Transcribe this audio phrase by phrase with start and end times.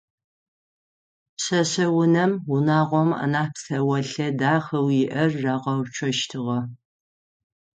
[1.35, 6.59] Пшъэшъэунэм унагъом анахь псэолъэ дахэу иӏэр рагъэуцощтыгъэ.